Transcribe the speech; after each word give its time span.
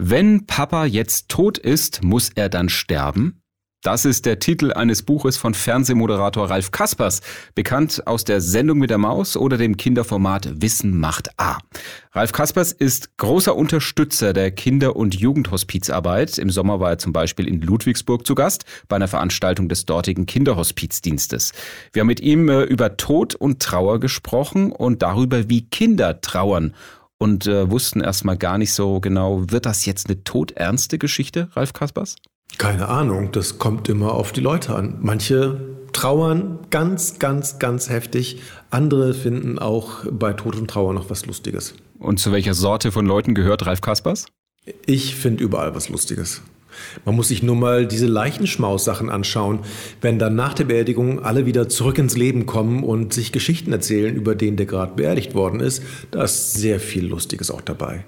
Wenn 0.00 0.46
Papa 0.46 0.84
jetzt 0.84 1.28
tot 1.28 1.58
ist, 1.58 2.04
muss 2.04 2.30
er 2.32 2.48
dann 2.48 2.68
sterben? 2.68 3.42
Das 3.82 4.04
ist 4.04 4.26
der 4.26 4.38
Titel 4.38 4.72
eines 4.72 5.02
Buches 5.02 5.36
von 5.36 5.54
Fernsehmoderator 5.54 6.50
Ralf 6.50 6.70
Kaspers, 6.70 7.20
bekannt 7.56 8.06
aus 8.06 8.22
der 8.22 8.40
Sendung 8.40 8.78
mit 8.78 8.90
der 8.90 8.98
Maus 8.98 9.36
oder 9.36 9.56
dem 9.56 9.76
Kinderformat 9.76 10.62
Wissen 10.62 10.98
macht 10.98 11.30
A. 11.36 11.58
Ralf 12.12 12.30
Kaspers 12.30 12.70
ist 12.70 13.16
großer 13.18 13.56
Unterstützer 13.56 14.32
der 14.32 14.52
Kinder- 14.52 14.94
und 14.94 15.16
Jugendhospizarbeit. 15.16 16.38
Im 16.38 16.50
Sommer 16.50 16.78
war 16.78 16.90
er 16.90 16.98
zum 16.98 17.12
Beispiel 17.12 17.48
in 17.48 17.60
Ludwigsburg 17.60 18.24
zu 18.24 18.36
Gast 18.36 18.64
bei 18.88 18.96
einer 18.96 19.08
Veranstaltung 19.08 19.68
des 19.68 19.84
dortigen 19.84 20.26
Kinderhospizdienstes. 20.26 21.52
Wir 21.92 22.00
haben 22.00 22.08
mit 22.08 22.20
ihm 22.20 22.48
äh, 22.48 22.62
über 22.62 22.96
Tod 22.96 23.34
und 23.34 23.60
Trauer 23.60 23.98
gesprochen 23.98 24.70
und 24.70 25.02
darüber, 25.02 25.48
wie 25.48 25.68
Kinder 25.68 26.20
trauern 26.20 26.74
und 27.18 27.46
äh, 27.46 27.70
wussten 27.70 28.00
erstmal 28.00 28.36
gar 28.36 28.58
nicht 28.58 28.72
so 28.72 29.00
genau, 29.00 29.50
wird 29.50 29.66
das 29.66 29.84
jetzt 29.86 30.08
eine 30.08 30.22
todernste 30.24 30.98
Geschichte, 30.98 31.48
Ralf 31.54 31.72
Kaspers? 31.72 32.16
Keine 32.56 32.88
Ahnung, 32.88 33.30
das 33.32 33.58
kommt 33.58 33.88
immer 33.88 34.14
auf 34.14 34.32
die 34.32 34.40
Leute 34.40 34.74
an. 34.74 34.98
Manche 35.00 35.60
trauern 35.92 36.58
ganz, 36.70 37.18
ganz, 37.18 37.58
ganz 37.58 37.90
heftig. 37.90 38.40
Andere 38.70 39.14
finden 39.14 39.58
auch 39.58 40.04
bei 40.10 40.32
Tod 40.32 40.56
und 40.56 40.68
Trauer 40.68 40.94
noch 40.94 41.10
was 41.10 41.26
Lustiges. 41.26 41.74
Und 41.98 42.20
zu 42.20 42.32
welcher 42.32 42.54
Sorte 42.54 42.92
von 42.92 43.04
Leuten 43.04 43.34
gehört 43.34 43.66
Ralf 43.66 43.80
Kaspers? 43.80 44.26
Ich 44.86 45.14
finde 45.14 45.44
überall 45.44 45.74
was 45.74 45.88
Lustiges. 45.88 46.42
Man 47.04 47.16
muss 47.16 47.28
sich 47.28 47.42
nur 47.42 47.56
mal 47.56 47.86
diese 47.86 48.06
Leichenschmaus-Sachen 48.06 49.10
anschauen, 49.10 49.60
wenn 50.00 50.18
dann 50.18 50.34
nach 50.34 50.54
der 50.54 50.64
Beerdigung 50.64 51.22
alle 51.22 51.46
wieder 51.46 51.68
zurück 51.68 51.98
ins 51.98 52.16
Leben 52.16 52.46
kommen 52.46 52.82
und 52.82 53.12
sich 53.12 53.32
Geschichten 53.32 53.72
erzählen 53.72 54.14
über 54.14 54.34
den, 54.34 54.56
der 54.56 54.66
gerade 54.66 54.94
beerdigt 54.94 55.34
worden 55.34 55.60
ist. 55.60 55.82
Da 56.10 56.24
ist 56.24 56.54
sehr 56.54 56.80
viel 56.80 57.06
Lustiges 57.06 57.50
auch 57.50 57.60
dabei. 57.62 58.04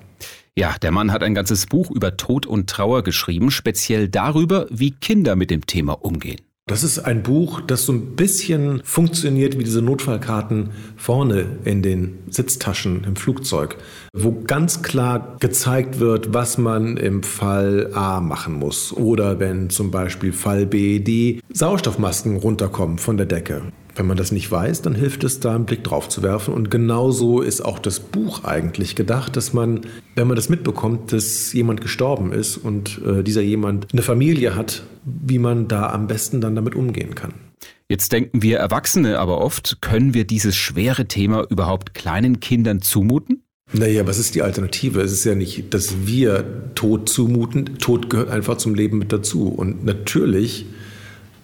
Ja, 0.57 0.77
der 0.83 0.91
Mann 0.91 1.13
hat 1.13 1.23
ein 1.23 1.35
ganzes 1.35 1.67
Buch 1.67 1.91
über 1.91 2.17
Tod 2.17 2.45
und 2.45 2.69
Trauer 2.69 3.03
geschrieben, 3.03 3.51
speziell 3.51 4.09
darüber, 4.09 4.67
wie 4.71 4.91
Kinder 4.91 5.37
mit 5.37 5.51
dem 5.51 5.65
Thema 5.67 5.93
umgehen. 5.93 6.41
Das 6.71 6.85
ist 6.85 7.01
ein 7.01 7.25
Buch, 7.25 7.61
das 7.61 7.85
so 7.85 7.93
ein 7.93 8.15
bisschen 8.15 8.81
funktioniert 8.85 9.59
wie 9.59 9.65
diese 9.65 9.83
Notfallkarten 9.83 10.71
vorne 10.97 11.59
in 11.65 11.83
den 11.83 12.21
Sitztaschen 12.29 13.03
im 13.03 13.17
Flugzeug, 13.17 13.77
wo 14.13 14.41
ganz 14.47 14.81
klar 14.81 15.37
gezeigt 15.41 15.99
wird, 15.99 16.33
was 16.33 16.59
man 16.59 16.97
im 16.97 17.25
Fall 17.25 17.91
A 17.93 18.21
machen 18.21 18.55
muss. 18.55 18.93
Oder 18.93 19.41
wenn 19.41 19.69
zum 19.69 19.91
Beispiel 19.91 20.33
Fall 20.33 20.65
B 20.65 21.01
die 21.01 21.41
Sauerstoffmasken 21.53 22.37
runterkommen 22.37 22.99
von 22.99 23.17
der 23.17 23.27
Decke. 23.27 23.63
Wenn 23.95 24.07
man 24.07 24.17
das 24.17 24.33
nicht 24.33 24.51
weiß, 24.51 24.83
dann 24.83 24.95
hilft 24.95 25.25
es, 25.25 25.41
da 25.41 25.55
einen 25.55 25.67
Blick 25.67 25.85
drauf 25.85 26.09
zu 26.09 26.23
werfen. 26.23 26.55
Und 26.55 26.71
genauso 26.71 27.41
ist 27.41 27.65
auch 27.65 27.79
das 27.79 28.01
Buch 28.01 28.45
eigentlich 28.45 28.97
gedacht, 28.97 29.37
dass 29.37 29.53
man, 29.53 29.83
wenn 30.15 30.27
man 30.27 30.37
das 30.37 30.49
mitbekommt, 30.49 31.13
dass 31.13 31.53
jemand 31.53 31.81
gestorben 31.81 32.33
ist 32.33 32.57
und 32.57 33.01
äh, 33.05 33.23
dieser 33.23 33.43
jemand 33.43 33.89
eine 33.93 34.03
Familie 34.03 34.55
hat, 34.55 34.85
wie 35.05 35.39
man 35.39 35.69
da 35.69 35.91
am 35.91 36.07
besten 36.07 36.41
dann 36.41 36.55
damit 36.55 36.75
umgehen 36.75 37.15
kann. 37.15 37.35
Jetzt 37.89 38.13
denken 38.13 38.43
wir 38.43 38.59
Erwachsene 38.59 39.19
aber 39.19 39.39
oft, 39.39 39.79
können 39.81 40.15
wir 40.15 40.25
dieses 40.25 40.57
schwere 40.57 41.07
Thema 41.07 41.45
überhaupt 41.51 41.93
kleinen 41.93 42.39
Kindern 42.39 42.83
zumuten? 42.83 43.43
Naja, 43.73 44.07
was 44.07 44.19
ist 44.19 44.35
die 44.35 44.43
Alternative? 44.43 45.01
Es 45.01 45.13
ist 45.13 45.25
ja 45.25 45.35
nicht, 45.35 45.73
dass 45.75 46.07
wir 46.07 46.73
Tod 46.75 47.09
zumuten. 47.09 47.79
Tod 47.79 48.11
gehört 48.11 48.31
einfach 48.31 48.57
zum 48.57 48.75
Leben 48.75 48.99
mit 48.99 49.13
dazu. 49.13 49.49
Und 49.49 49.85
natürlich 49.85 50.67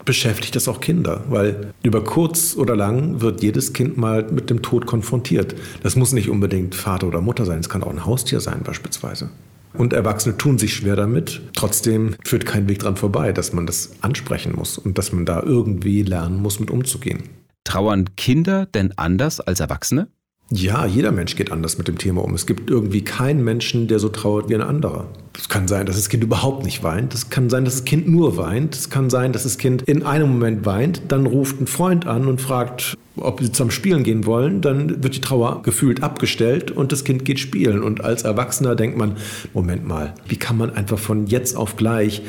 beschäftigt 0.07 0.57
das 0.57 0.69
auch 0.69 0.81
Kinder, 0.81 1.25
weil 1.29 1.75
über 1.83 2.03
kurz 2.03 2.57
oder 2.57 2.75
lang 2.75 3.21
wird 3.21 3.43
jedes 3.43 3.75
Kind 3.75 3.99
mal 3.99 4.27
mit 4.31 4.49
dem 4.49 4.63
Tod 4.63 4.87
konfrontiert. 4.87 5.55
Das 5.83 5.97
muss 5.97 6.13
nicht 6.13 6.31
unbedingt 6.31 6.75
Vater 6.75 7.07
oder 7.07 7.21
Mutter 7.21 7.45
sein, 7.45 7.61
es 7.61 7.69
kann 7.69 7.83
auch 7.83 7.91
ein 7.91 8.07
Haustier 8.07 8.41
sein 8.41 8.63
beispielsweise. 8.65 9.29
Und 9.75 9.93
Erwachsene 9.93 10.39
tun 10.39 10.57
sich 10.57 10.75
schwer 10.75 10.97
damit. 10.97 11.43
Trotzdem 11.55 12.17
führt 12.25 12.47
kein 12.47 12.67
Weg 12.67 12.79
dran 12.79 12.97
vorbei, 12.97 13.33
dass 13.33 13.53
man 13.53 13.67
das 13.67 13.91
ansprechen 14.01 14.55
muss 14.57 14.79
und 14.79 14.97
dass 14.97 15.13
man 15.13 15.27
da 15.27 15.43
irgendwie 15.43 16.03
lernen 16.03 16.41
muss, 16.41 16.61
mit 16.61 16.71
umzugehen. 16.71 17.25
Trauern 17.65 18.17
Kinder 18.17 18.65
denn 18.67 18.95
anders 18.97 19.41
als 19.41 19.61
Erwachsene? 19.61 20.09
Ja, 20.51 20.87
jeder 20.87 21.11
Mensch 21.11 21.35
geht 21.35 21.51
anders 21.51 21.77
mit 21.77 21.89
dem 21.89 21.99
Thema 21.99 22.23
um. 22.23 22.33
Es 22.33 22.47
gibt 22.47 22.71
irgendwie 22.71 23.03
keinen 23.03 23.43
Menschen, 23.43 23.89
der 23.89 23.99
so 23.99 24.09
trauert 24.09 24.49
wie 24.49 24.55
ein 24.55 24.63
anderer. 24.63 25.09
Es 25.37 25.49
kann 25.49 25.67
sein, 25.67 25.87
dass 25.87 25.97
das 25.97 26.09
Kind 26.09 26.23
überhaupt 26.23 26.65
nicht 26.65 26.85
weint. 26.85 27.15
Es 27.15 27.31
kann 27.31 27.51
sein, 27.51 27.65
dass 27.65 27.75
das 27.75 27.85
Kind 27.85 28.07
nur 28.07 28.37
weint. 28.37 28.77
Es 28.77 28.89
kann 28.89 29.11
sein, 29.11 29.33
dass 29.33 29.43
das 29.43 29.59
Kind 29.59 29.83
in 29.83 30.05
einem 30.05 30.31
Moment 30.31 30.65
weint, 30.65 31.03
dann 31.09 31.27
ruft 31.27 31.61
ein 31.61 31.67
Freund 31.67 32.07
an 32.07 32.29
und 32.29 32.41
fragt, 32.41 32.97
ob 33.17 33.41
sie 33.41 33.51
zum 33.51 33.73
Spielen 33.73 34.05
gehen 34.05 34.25
wollen. 34.25 34.61
Dann 34.61 35.03
wird 35.03 35.17
die 35.17 35.21
Trauer 35.21 35.63
gefühlt 35.63 36.05
abgestellt 36.05 36.71
und 36.71 36.93
das 36.93 37.03
Kind 37.03 37.25
geht 37.25 37.41
spielen. 37.41 37.83
Und 37.83 38.05
als 38.05 38.23
Erwachsener 38.23 38.77
denkt 38.77 38.97
man, 38.97 39.17
Moment 39.53 39.85
mal, 39.85 40.15
wie 40.29 40.37
kann 40.37 40.57
man 40.57 40.71
einfach 40.71 40.99
von 40.99 41.27
jetzt 41.27 41.57
auf 41.57 41.77
gleich 41.77 42.23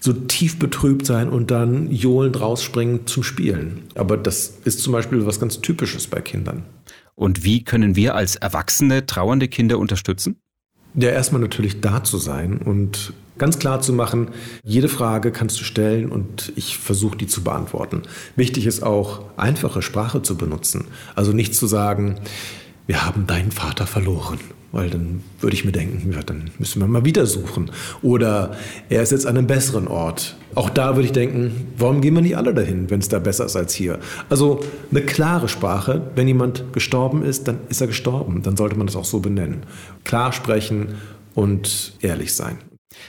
so 0.00 0.12
tief 0.12 0.58
betrübt 0.58 1.06
sein 1.06 1.28
und 1.28 1.50
dann 1.50 1.90
johlend 1.90 2.40
rausspringen 2.40 3.06
zum 3.06 3.22
Spielen. 3.22 3.84
Aber 3.94 4.16
das 4.16 4.54
ist 4.64 4.80
zum 4.80 4.92
Beispiel 4.92 5.26
was 5.26 5.40
ganz 5.40 5.60
Typisches 5.60 6.06
bei 6.06 6.20
Kindern. 6.20 6.64
Und 7.14 7.44
wie 7.44 7.64
können 7.64 7.96
wir 7.96 8.14
als 8.14 8.36
Erwachsene 8.36 9.06
trauernde 9.06 9.48
Kinder 9.48 9.78
unterstützen? 9.78 10.36
Ja, 10.94 11.10
erstmal 11.10 11.40
natürlich 11.40 11.80
da 11.80 12.04
zu 12.04 12.18
sein 12.18 12.58
und 12.58 13.12
ganz 13.38 13.58
klar 13.58 13.80
zu 13.80 13.92
machen, 13.92 14.28
jede 14.64 14.88
Frage 14.88 15.30
kannst 15.30 15.60
du 15.60 15.64
stellen 15.64 16.10
und 16.10 16.52
ich 16.56 16.78
versuche 16.78 17.16
die 17.16 17.26
zu 17.26 17.42
beantworten. 17.42 18.02
Wichtig 18.34 18.66
ist 18.66 18.82
auch, 18.82 19.24
einfache 19.36 19.82
Sprache 19.82 20.22
zu 20.22 20.36
benutzen. 20.36 20.86
Also 21.14 21.32
nicht 21.32 21.54
zu 21.54 21.66
sagen, 21.66 22.16
wir 22.86 23.04
haben 23.04 23.26
deinen 23.26 23.50
Vater 23.50 23.86
verloren 23.86 24.38
weil 24.72 24.90
dann 24.90 25.22
würde 25.40 25.54
ich 25.54 25.64
mir 25.64 25.72
denken, 25.72 26.12
ja, 26.12 26.22
dann 26.22 26.50
müssen 26.58 26.80
wir 26.80 26.86
mal 26.86 27.04
wieder 27.04 27.26
suchen. 27.26 27.70
Oder 28.02 28.56
er 28.88 29.02
ist 29.02 29.12
jetzt 29.12 29.26
an 29.26 29.36
einem 29.36 29.46
besseren 29.46 29.88
Ort. 29.88 30.36
Auch 30.54 30.70
da 30.70 30.96
würde 30.96 31.06
ich 31.06 31.12
denken, 31.12 31.68
warum 31.78 32.00
gehen 32.00 32.14
wir 32.14 32.22
nicht 32.22 32.36
alle 32.36 32.54
dahin, 32.54 32.90
wenn 32.90 33.00
es 33.00 33.08
da 33.08 33.18
besser 33.18 33.46
ist 33.46 33.56
als 33.56 33.74
hier? 33.74 33.98
Also 34.28 34.60
eine 34.90 35.02
klare 35.02 35.48
Sprache, 35.48 36.10
wenn 36.14 36.28
jemand 36.28 36.72
gestorben 36.72 37.22
ist, 37.22 37.48
dann 37.48 37.58
ist 37.68 37.80
er 37.80 37.86
gestorben. 37.86 38.42
Dann 38.42 38.56
sollte 38.56 38.76
man 38.76 38.86
das 38.86 38.96
auch 38.96 39.04
so 39.04 39.20
benennen. 39.20 39.64
Klar 40.04 40.32
sprechen 40.32 40.96
und 41.34 41.94
ehrlich 42.00 42.34
sein. 42.34 42.58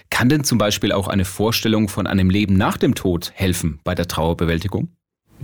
Kann 0.10 0.30
denn 0.30 0.44
zum 0.44 0.58
Beispiel 0.58 0.92
auch 0.92 1.08
eine 1.08 1.26
Vorstellung 1.26 1.88
von 1.88 2.08
einem 2.08 2.30
Leben 2.30 2.56
nach 2.56 2.78
dem 2.78 2.96
Tod 2.96 3.32
helfen 3.34 3.80
bei 3.84 3.96
der 3.96 4.08
Trauerbewältigung? 4.08 4.90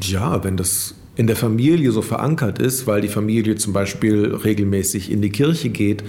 Ja, 0.02 0.44
wenn 0.44 0.58
das 0.58 0.96
in 1.16 1.28
der 1.28 1.36
Familie 1.36 1.92
so 1.92 2.02
verankert 2.02 2.59
ist, 2.59 2.88
weil 2.88 3.02
die 3.02 3.08
Familie 3.08 3.56
zum 3.56 3.74
Beispiel 3.74 4.34
regelmäßig 4.34 5.12
in 5.12 5.22
die 5.22 5.30
Kirche 5.30 5.70
geht 5.70 6.04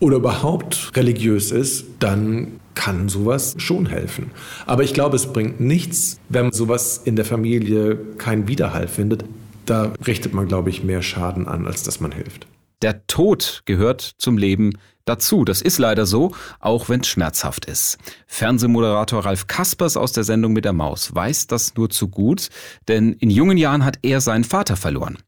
oder 0.00 0.16
überhaupt 0.16 0.96
religiös 0.96 1.52
ist, 1.52 1.84
dann 2.00 2.58
kann 2.74 3.08
sowas 3.08 3.54
schon 3.58 3.86
helfen. 3.86 4.30
Aber 4.66 4.82
ich 4.82 4.94
glaube, 4.94 5.16
es 5.16 5.32
bringt 5.32 5.60
nichts, 5.60 6.18
wenn 6.28 6.52
sowas 6.52 7.00
in 7.04 7.16
der 7.16 7.24
Familie 7.24 7.96
keinen 8.18 8.48
Widerhall 8.48 8.88
findet. 8.88 9.24
Da 9.66 9.92
richtet 10.06 10.32
man, 10.32 10.48
glaube 10.48 10.70
ich, 10.70 10.84
mehr 10.84 11.02
Schaden 11.02 11.46
an, 11.46 11.66
als 11.66 11.82
dass 11.82 12.00
man 12.00 12.12
hilft. 12.12 12.46
Der 12.80 13.06
Tod 13.08 13.62
gehört 13.64 14.02
zum 14.18 14.38
Leben 14.38 14.78
dazu. 15.04 15.44
Das 15.44 15.62
ist 15.62 15.78
leider 15.78 16.06
so, 16.06 16.32
auch 16.60 16.88
wenn 16.88 17.00
es 17.00 17.08
schmerzhaft 17.08 17.64
ist. 17.64 17.98
Fernsehmoderator 18.26 19.24
Ralf 19.24 19.46
Kaspers 19.48 19.96
aus 19.96 20.12
der 20.12 20.24
Sendung 20.24 20.52
mit 20.52 20.64
der 20.64 20.72
Maus 20.72 21.14
weiß 21.14 21.48
das 21.48 21.74
nur 21.74 21.90
zu 21.90 22.08
gut, 22.08 22.50
denn 22.86 23.14
in 23.14 23.30
jungen 23.30 23.58
Jahren 23.58 23.84
hat 23.84 23.98
er 24.02 24.20
seinen 24.20 24.44
Vater 24.44 24.76
verloren. 24.76 25.18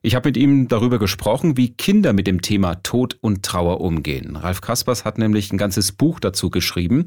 Ich 0.00 0.14
habe 0.14 0.28
mit 0.28 0.36
ihm 0.36 0.68
darüber 0.68 0.98
gesprochen, 0.98 1.56
wie 1.56 1.74
Kinder 1.74 2.12
mit 2.12 2.26
dem 2.26 2.40
Thema 2.40 2.76
Tod 2.76 3.18
und 3.20 3.42
Trauer 3.42 3.80
umgehen. 3.80 4.36
Ralf 4.36 4.60
Kaspers 4.60 5.04
hat 5.04 5.18
nämlich 5.18 5.52
ein 5.52 5.58
ganzes 5.58 5.92
Buch 5.92 6.20
dazu 6.20 6.48
geschrieben. 6.48 7.06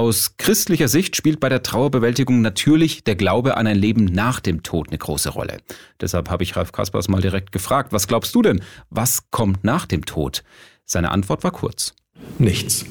Aus 0.00 0.38
christlicher 0.38 0.88
Sicht 0.88 1.14
spielt 1.14 1.40
bei 1.40 1.50
der 1.50 1.62
Trauerbewältigung 1.62 2.40
natürlich 2.40 3.04
der 3.04 3.16
Glaube 3.16 3.58
an 3.58 3.66
ein 3.66 3.76
Leben 3.76 4.06
nach 4.06 4.40
dem 4.40 4.62
Tod 4.62 4.88
eine 4.88 4.96
große 4.96 5.28
Rolle. 5.28 5.58
Deshalb 6.00 6.30
habe 6.30 6.42
ich 6.42 6.56
Ralf 6.56 6.72
Kaspers 6.72 7.08
mal 7.08 7.20
direkt 7.20 7.52
gefragt, 7.52 7.92
was 7.92 8.08
glaubst 8.08 8.34
du 8.34 8.40
denn? 8.40 8.62
Was 8.88 9.30
kommt 9.30 9.62
nach 9.62 9.84
dem 9.84 10.06
Tod? 10.06 10.42
Seine 10.86 11.10
Antwort 11.10 11.44
war 11.44 11.50
kurz. 11.50 11.92
Nichts. 12.38 12.86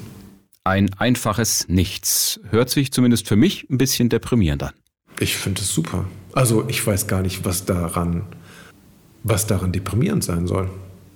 Ein 0.62 0.94
einfaches 1.00 1.66
Nichts. 1.66 2.38
Hört 2.48 2.70
sich 2.70 2.92
zumindest 2.92 3.26
für 3.26 3.34
mich 3.34 3.68
ein 3.68 3.78
bisschen 3.78 4.08
deprimierend 4.08 4.62
an. 4.62 4.74
Ich 5.18 5.36
finde 5.36 5.62
es 5.62 5.74
super. 5.74 6.04
Also 6.32 6.68
ich 6.68 6.86
weiß 6.86 7.08
gar 7.08 7.22
nicht, 7.22 7.44
was 7.44 7.64
daran, 7.64 8.22
was 9.24 9.48
daran 9.48 9.72
deprimierend 9.72 10.22
sein 10.22 10.46
soll. 10.46 10.70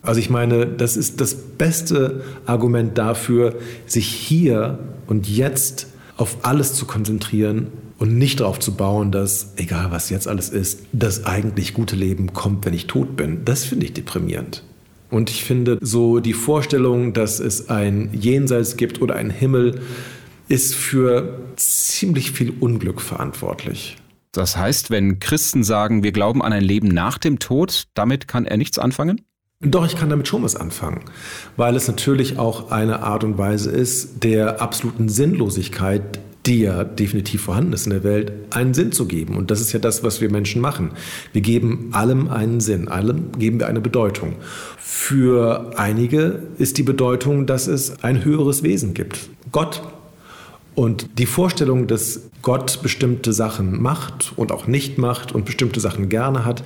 Also 0.04 0.20
ich 0.20 0.30
meine, 0.30 0.66
das 0.66 0.96
ist 0.96 1.20
das 1.20 1.34
beste 1.34 2.22
Argument 2.46 2.96
dafür, 2.98 3.56
sich 3.86 4.06
hier 4.06 4.78
und 5.06 5.28
jetzt 5.28 5.88
auf 6.16 6.38
alles 6.42 6.74
zu 6.74 6.84
konzentrieren 6.86 7.68
und 7.98 8.18
nicht 8.18 8.40
darauf 8.40 8.60
zu 8.60 8.74
bauen, 8.74 9.12
dass, 9.12 9.54
egal 9.56 9.90
was 9.90 10.10
jetzt 10.10 10.28
alles 10.28 10.50
ist, 10.50 10.80
das 10.92 11.24
eigentlich 11.24 11.74
gute 11.74 11.96
Leben 11.96 12.32
kommt, 12.32 12.66
wenn 12.66 12.74
ich 12.74 12.86
tot 12.86 13.16
bin. 13.16 13.44
Das 13.44 13.64
finde 13.64 13.86
ich 13.86 13.94
deprimierend. 13.94 14.62
Und 15.10 15.30
ich 15.30 15.44
finde 15.44 15.78
so 15.80 16.20
die 16.20 16.32
Vorstellung, 16.32 17.12
dass 17.12 17.40
es 17.40 17.68
ein 17.70 18.10
Jenseits 18.12 18.76
gibt 18.76 19.00
oder 19.00 19.16
ein 19.16 19.30
Himmel, 19.30 19.80
ist 20.48 20.74
für 20.74 21.38
ziemlich 21.56 22.32
viel 22.32 22.52
Unglück 22.60 23.00
verantwortlich. 23.00 23.96
Das 24.32 24.56
heißt, 24.56 24.90
wenn 24.90 25.20
Christen 25.20 25.62
sagen, 25.62 26.02
wir 26.02 26.12
glauben 26.12 26.42
an 26.42 26.52
ein 26.52 26.64
Leben 26.64 26.88
nach 26.88 27.18
dem 27.18 27.38
Tod, 27.38 27.84
damit 27.94 28.28
kann 28.28 28.44
er 28.44 28.56
nichts 28.56 28.78
anfangen? 28.78 29.20
Doch, 29.64 29.86
ich 29.86 29.96
kann 29.96 30.10
damit 30.10 30.28
schon 30.28 30.42
was 30.42 30.56
anfangen, 30.56 31.00
weil 31.56 31.74
es 31.74 31.88
natürlich 31.88 32.38
auch 32.38 32.70
eine 32.70 33.02
Art 33.02 33.24
und 33.24 33.38
Weise 33.38 33.70
ist, 33.70 34.22
der 34.22 34.60
absoluten 34.60 35.08
Sinnlosigkeit, 35.08 36.18
die 36.44 36.60
ja 36.60 36.84
definitiv 36.84 37.44
vorhanden 37.44 37.72
ist 37.72 37.86
in 37.86 37.92
der 37.92 38.04
Welt, 38.04 38.32
einen 38.50 38.74
Sinn 38.74 38.92
zu 38.92 39.06
geben. 39.06 39.36
Und 39.36 39.50
das 39.50 39.62
ist 39.62 39.72
ja 39.72 39.78
das, 39.78 40.04
was 40.04 40.20
wir 40.20 40.30
Menschen 40.30 40.60
machen. 40.60 40.90
Wir 41.32 41.40
geben 41.40 41.88
allem 41.92 42.28
einen 42.28 42.60
Sinn, 42.60 42.88
allem 42.88 43.32
geben 43.38 43.58
wir 43.58 43.66
eine 43.66 43.80
Bedeutung. 43.80 44.34
Für 44.76 45.70
einige 45.76 46.42
ist 46.58 46.76
die 46.76 46.82
Bedeutung, 46.82 47.46
dass 47.46 47.66
es 47.66 48.04
ein 48.04 48.22
höheres 48.22 48.62
Wesen 48.62 48.92
gibt, 48.92 49.30
Gott. 49.50 49.82
Und 50.74 51.18
die 51.18 51.26
Vorstellung, 51.26 51.86
dass 51.86 52.22
Gott 52.42 52.82
bestimmte 52.82 53.32
Sachen 53.32 53.80
macht 53.80 54.32
und 54.36 54.52
auch 54.52 54.66
nicht 54.66 54.98
macht 54.98 55.32
und 55.32 55.46
bestimmte 55.46 55.80
Sachen 55.80 56.08
gerne 56.08 56.44
hat, 56.44 56.64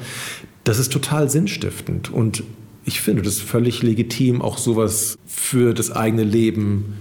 das 0.64 0.78
ist 0.78 0.92
total 0.92 1.30
sinnstiftend. 1.30 2.10
Und 2.10 2.42
ich 2.88 3.02
finde 3.02 3.23
das 3.23 3.38
völlig 3.38 3.82
legitim, 3.82 4.40
auch 4.40 4.56
sowas 4.56 5.19
für 5.26 5.75
das 5.75 5.90
eigene 5.90 6.25
Leben 6.25 6.96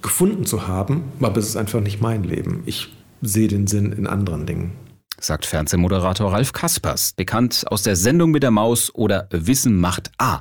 gefunden 0.00 0.46
zu 0.46 0.68
haben, 0.68 1.02
aber 1.20 1.38
es 1.38 1.48
ist 1.48 1.56
einfach 1.56 1.80
nicht 1.80 2.00
mein 2.00 2.22
Leben. 2.22 2.62
Ich 2.64 2.92
sehe 3.22 3.48
den 3.48 3.66
Sinn 3.66 3.92
in 3.92 4.06
anderen 4.06 4.46
Dingen. 4.46 4.72
Sagt 5.18 5.44
Fernsehmoderator 5.44 6.32
Ralf 6.32 6.52
Kaspers, 6.52 7.12
bekannt 7.14 7.64
aus 7.66 7.82
der 7.82 7.96
Sendung 7.96 8.30
mit 8.30 8.44
der 8.44 8.52
Maus 8.52 8.94
oder 8.94 9.28
Wissen 9.30 9.76
macht 9.80 10.12
A. 10.18 10.38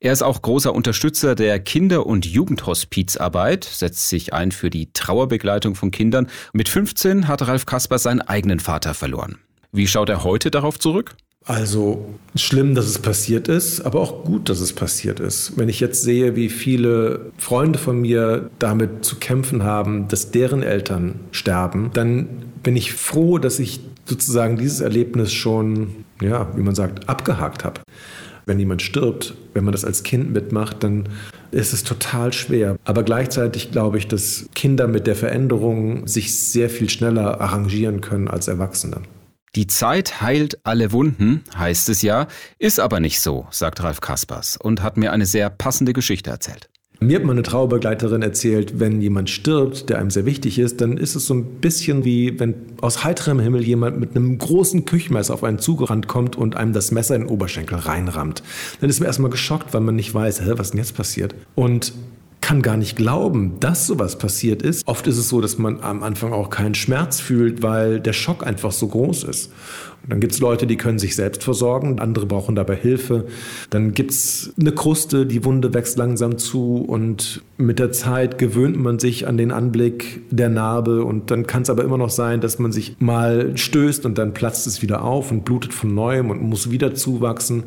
Er 0.00 0.12
ist 0.12 0.22
auch 0.22 0.42
großer 0.42 0.74
Unterstützer 0.74 1.36
der 1.36 1.60
Kinder- 1.60 2.06
und 2.06 2.26
Jugendhospizarbeit, 2.26 3.62
setzt 3.64 4.08
sich 4.08 4.32
ein 4.32 4.50
für 4.50 4.70
die 4.70 4.92
Trauerbegleitung 4.92 5.76
von 5.76 5.92
Kindern. 5.92 6.28
Mit 6.52 6.68
15 6.68 7.28
hat 7.28 7.46
Ralf 7.46 7.64
Kaspers 7.66 8.02
seinen 8.02 8.22
eigenen 8.22 8.58
Vater 8.58 8.94
verloren. 8.94 9.38
Wie 9.70 9.86
schaut 9.86 10.08
er 10.08 10.24
heute 10.24 10.50
darauf 10.50 10.80
zurück? 10.80 11.14
Also 11.44 12.06
schlimm, 12.36 12.74
dass 12.74 12.86
es 12.86 12.98
passiert 12.98 13.48
ist, 13.48 13.80
aber 13.80 14.00
auch 14.00 14.24
gut, 14.24 14.48
dass 14.48 14.60
es 14.60 14.72
passiert 14.72 15.18
ist. 15.18 15.54
Wenn 15.56 15.68
ich 15.68 15.80
jetzt 15.80 16.02
sehe, 16.02 16.36
wie 16.36 16.48
viele 16.48 17.32
Freunde 17.36 17.78
von 17.78 18.00
mir 18.00 18.50
damit 18.58 19.04
zu 19.04 19.16
kämpfen 19.16 19.64
haben, 19.64 20.08
dass 20.08 20.30
deren 20.30 20.62
Eltern 20.62 21.16
sterben, 21.32 21.90
dann 21.94 22.28
bin 22.62 22.76
ich 22.76 22.92
froh, 22.92 23.38
dass 23.38 23.58
ich 23.58 23.80
sozusagen 24.04 24.56
dieses 24.56 24.80
Erlebnis 24.80 25.32
schon, 25.32 26.04
ja, 26.20 26.48
wie 26.56 26.62
man 26.62 26.74
sagt, 26.74 27.08
abgehakt 27.08 27.64
habe. 27.64 27.80
Wenn 28.46 28.58
jemand 28.58 28.82
stirbt, 28.82 29.34
wenn 29.54 29.64
man 29.64 29.72
das 29.72 29.84
als 29.84 30.02
Kind 30.02 30.32
mitmacht, 30.32 30.82
dann 30.82 31.08
ist 31.52 31.72
es 31.72 31.84
total 31.84 32.32
schwer. 32.32 32.76
Aber 32.84 33.02
gleichzeitig 33.04 33.70
glaube 33.70 33.98
ich, 33.98 34.08
dass 34.08 34.46
Kinder 34.54 34.88
mit 34.88 35.06
der 35.06 35.14
Veränderung 35.14 36.06
sich 36.08 36.36
sehr 36.38 36.68
viel 36.68 36.90
schneller 36.90 37.40
arrangieren 37.40 38.00
können 38.00 38.26
als 38.28 38.48
Erwachsene. 38.48 38.98
Die 39.54 39.66
Zeit 39.66 40.22
heilt 40.22 40.64
alle 40.64 40.92
Wunden, 40.92 41.42
heißt 41.54 41.90
es 41.90 42.00
ja, 42.00 42.26
ist 42.58 42.80
aber 42.80 43.00
nicht 43.00 43.20
so, 43.20 43.46
sagt 43.50 43.82
Ralf 43.82 44.00
Kaspers 44.00 44.56
und 44.56 44.82
hat 44.82 44.96
mir 44.96 45.12
eine 45.12 45.26
sehr 45.26 45.50
passende 45.50 45.92
Geschichte 45.92 46.30
erzählt. 46.30 46.70
Mir 47.00 47.16
hat 47.16 47.26
meine 47.26 47.42
Trauerbegleiterin 47.42 48.22
erzählt, 48.22 48.80
wenn 48.80 49.02
jemand 49.02 49.28
stirbt, 49.28 49.90
der 49.90 49.98
einem 49.98 50.08
sehr 50.08 50.24
wichtig 50.24 50.58
ist, 50.58 50.80
dann 50.80 50.96
ist 50.96 51.16
es 51.16 51.26
so 51.26 51.34
ein 51.34 51.60
bisschen 51.60 52.06
wie, 52.06 52.40
wenn 52.40 52.54
aus 52.80 53.04
heiterem 53.04 53.40
Himmel 53.40 53.62
jemand 53.62 54.00
mit 54.00 54.16
einem 54.16 54.38
großen 54.38 54.86
Küchenmesser 54.86 55.34
auf 55.34 55.44
einen 55.44 55.58
zugerannt 55.58 56.08
kommt 56.08 56.34
und 56.34 56.56
einem 56.56 56.72
das 56.72 56.90
Messer 56.90 57.14
in 57.16 57.22
den 57.22 57.30
Oberschenkel 57.30 57.76
reinrammt. 57.76 58.42
Dann 58.80 58.88
ist 58.88 59.00
man 59.00 59.06
erstmal 59.06 59.30
geschockt, 59.30 59.74
weil 59.74 59.82
man 59.82 59.96
nicht 59.96 60.14
weiß, 60.14 60.40
hä, 60.40 60.52
was 60.56 60.70
denn 60.70 60.78
jetzt 60.78 60.96
passiert. 60.96 61.34
Und 61.56 61.92
kann 62.52 62.60
gar 62.60 62.76
nicht 62.76 62.96
glauben, 62.96 63.54
dass 63.60 63.86
sowas 63.86 64.18
passiert 64.18 64.60
ist. 64.60 64.86
Oft 64.86 65.06
ist 65.06 65.16
es 65.16 65.30
so, 65.30 65.40
dass 65.40 65.56
man 65.56 65.80
am 65.80 66.02
Anfang 66.02 66.34
auch 66.34 66.50
keinen 66.50 66.74
Schmerz 66.74 67.18
fühlt, 67.18 67.62
weil 67.62 67.98
der 67.98 68.12
Schock 68.12 68.46
einfach 68.46 68.72
so 68.72 68.88
groß 68.88 69.24
ist. 69.24 69.50
Und 70.02 70.12
dann 70.12 70.20
gibt 70.20 70.34
es 70.34 70.40
Leute, 70.40 70.66
die 70.66 70.76
können 70.76 70.98
sich 70.98 71.16
selbst 71.16 71.42
versorgen, 71.42 71.98
andere 71.98 72.26
brauchen 72.26 72.54
dabei 72.54 72.76
Hilfe. 72.76 73.24
Dann 73.70 73.94
gibt 73.94 74.10
es 74.10 74.52
eine 74.60 74.72
Kruste, 74.72 75.24
die 75.24 75.46
Wunde 75.46 75.72
wächst 75.72 75.96
langsam 75.96 76.36
zu 76.36 76.84
und 76.86 77.40
mit 77.56 77.78
der 77.78 77.90
Zeit 77.90 78.36
gewöhnt 78.36 78.78
man 78.78 78.98
sich 78.98 79.26
an 79.26 79.38
den 79.38 79.50
Anblick 79.50 80.20
der 80.30 80.50
Narbe 80.50 81.06
und 81.06 81.30
dann 81.30 81.46
kann 81.46 81.62
es 81.62 81.70
aber 81.70 81.84
immer 81.84 81.96
noch 81.96 82.10
sein, 82.10 82.42
dass 82.42 82.58
man 82.58 82.70
sich 82.70 82.96
mal 82.98 83.56
stößt 83.56 84.04
und 84.04 84.18
dann 84.18 84.34
platzt 84.34 84.66
es 84.66 84.82
wieder 84.82 85.02
auf 85.04 85.30
und 85.30 85.46
blutet 85.46 85.72
von 85.72 85.94
neuem 85.94 86.28
und 86.28 86.42
muss 86.42 86.70
wieder 86.70 86.94
zuwachsen. 86.94 87.62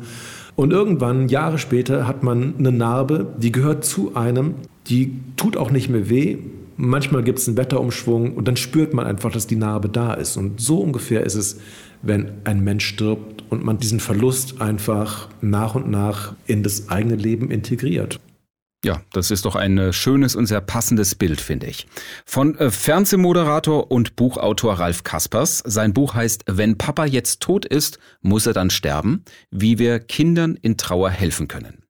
Und 0.54 0.72
irgendwann, 0.72 1.28
Jahre 1.28 1.58
später, 1.58 2.06
hat 2.06 2.22
man 2.22 2.54
eine 2.58 2.72
Narbe, 2.72 3.26
die 3.36 3.52
gehört 3.52 3.84
zu 3.84 4.14
einem, 4.14 4.54
die 4.88 5.12
tut 5.36 5.56
auch 5.56 5.70
nicht 5.70 5.88
mehr 5.88 6.08
weh. 6.08 6.38
Manchmal 6.76 7.22
gibt 7.22 7.38
es 7.38 7.48
einen 7.48 7.56
Wetterumschwung 7.56 8.34
und 8.34 8.46
dann 8.46 8.56
spürt 8.56 8.92
man 8.92 9.06
einfach, 9.06 9.32
dass 9.32 9.46
die 9.46 9.56
Narbe 9.56 9.88
da 9.88 10.14
ist. 10.14 10.36
Und 10.36 10.60
so 10.60 10.80
ungefähr 10.80 11.24
ist 11.24 11.34
es, 11.34 11.58
wenn 12.02 12.30
ein 12.44 12.62
Mensch 12.62 12.86
stirbt 12.86 13.44
und 13.48 13.64
man 13.64 13.78
diesen 13.78 14.00
Verlust 14.00 14.60
einfach 14.60 15.28
nach 15.40 15.74
und 15.74 15.90
nach 15.90 16.34
in 16.46 16.62
das 16.62 16.88
eigene 16.90 17.16
Leben 17.16 17.50
integriert. 17.50 18.20
Ja, 18.84 19.02
das 19.12 19.30
ist 19.30 19.46
doch 19.46 19.56
ein 19.56 19.78
äh, 19.78 19.92
schönes 19.92 20.36
und 20.36 20.46
sehr 20.46 20.60
passendes 20.60 21.14
Bild, 21.14 21.40
finde 21.40 21.66
ich. 21.66 21.86
Von 22.24 22.56
äh, 22.58 22.70
Fernsehmoderator 22.70 23.90
und 23.90 24.14
Buchautor 24.14 24.74
Ralf 24.74 25.02
Kaspers. 25.02 25.62
Sein 25.66 25.92
Buch 25.92 26.14
heißt 26.14 26.44
Wenn 26.46 26.78
Papa 26.78 27.06
jetzt 27.06 27.40
tot 27.40 27.64
ist, 27.64 27.98
muss 28.20 28.46
er 28.46 28.52
dann 28.52 28.70
sterben, 28.70 29.24
wie 29.50 29.78
wir 29.78 29.98
Kindern 29.98 30.56
in 30.60 30.76
Trauer 30.76 31.10
helfen 31.10 31.48
können. 31.48 31.82